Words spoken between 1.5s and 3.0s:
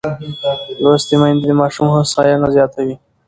ماشوم هوساینه زیاتوي.